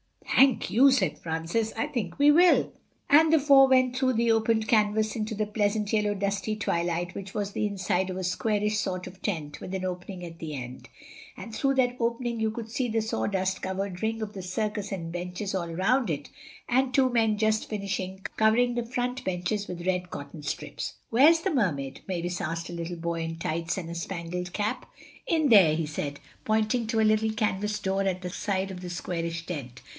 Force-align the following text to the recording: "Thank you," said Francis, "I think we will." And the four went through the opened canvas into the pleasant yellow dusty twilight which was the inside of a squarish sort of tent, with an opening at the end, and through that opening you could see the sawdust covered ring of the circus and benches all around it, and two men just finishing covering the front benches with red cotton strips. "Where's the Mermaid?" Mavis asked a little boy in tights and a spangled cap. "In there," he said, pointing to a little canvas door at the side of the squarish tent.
"Thank 0.35 0.71
you," 0.71 0.89
said 0.91 1.19
Francis, 1.19 1.71
"I 1.77 1.85
think 1.85 2.17
we 2.17 2.31
will." 2.31 2.73
And 3.11 3.31
the 3.31 3.39
four 3.39 3.67
went 3.67 3.95
through 3.95 4.13
the 4.13 4.31
opened 4.31 4.67
canvas 4.67 5.15
into 5.15 5.35
the 5.35 5.45
pleasant 5.45 5.93
yellow 5.93 6.15
dusty 6.15 6.55
twilight 6.55 7.13
which 7.13 7.35
was 7.35 7.51
the 7.51 7.67
inside 7.67 8.09
of 8.09 8.17
a 8.17 8.23
squarish 8.23 8.77
sort 8.79 9.05
of 9.05 9.21
tent, 9.21 9.59
with 9.61 9.75
an 9.75 9.85
opening 9.85 10.25
at 10.25 10.39
the 10.39 10.55
end, 10.55 10.89
and 11.37 11.53
through 11.53 11.75
that 11.75 11.97
opening 11.99 12.39
you 12.39 12.49
could 12.49 12.71
see 12.71 12.87
the 12.87 13.01
sawdust 13.03 13.61
covered 13.61 14.01
ring 14.01 14.23
of 14.23 14.33
the 14.33 14.41
circus 14.41 14.91
and 14.91 15.11
benches 15.11 15.53
all 15.53 15.69
around 15.69 16.09
it, 16.09 16.31
and 16.67 16.91
two 16.95 17.11
men 17.11 17.37
just 17.37 17.69
finishing 17.69 18.25
covering 18.37 18.73
the 18.73 18.83
front 18.85 19.23
benches 19.23 19.67
with 19.67 19.85
red 19.85 20.09
cotton 20.09 20.41
strips. 20.41 20.95
"Where's 21.11 21.41
the 21.41 21.51
Mermaid?" 21.53 22.01
Mavis 22.07 22.41
asked 22.41 22.71
a 22.71 22.73
little 22.73 22.95
boy 22.97 23.21
in 23.21 23.35
tights 23.37 23.77
and 23.77 23.87
a 23.91 23.95
spangled 23.95 24.51
cap. 24.53 24.89
"In 25.27 25.49
there," 25.49 25.75
he 25.75 25.85
said, 25.85 26.19
pointing 26.43 26.87
to 26.87 26.99
a 26.99 27.03
little 27.05 27.31
canvas 27.31 27.77
door 27.77 28.01
at 28.01 28.23
the 28.23 28.31
side 28.31 28.71
of 28.71 28.81
the 28.81 28.89
squarish 28.89 29.45
tent. 29.45 29.79